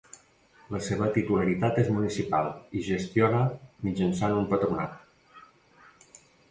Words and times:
La 0.75 0.79
seva 0.85 1.09
titularitat 1.17 1.77
és 1.83 1.91
municipal 1.97 2.49
i 2.81 2.83
gestiona 2.89 3.45
mitjançant 3.89 4.37
un 4.43 4.53
patronat. 4.57 6.19